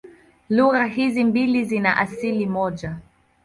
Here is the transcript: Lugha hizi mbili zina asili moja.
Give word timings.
Lugha 0.49 0.85
hizi 0.85 1.23
mbili 1.23 1.65
zina 1.65 1.97
asili 1.97 2.45
moja. 2.45 2.95